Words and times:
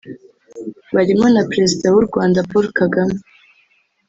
barimo 0.95 1.25
na 1.35 1.43
Perezida 1.51 1.87
w’u 1.95 2.03
Rwanda 2.07 2.39
Paul 2.49 2.65
Kagame 2.79 3.15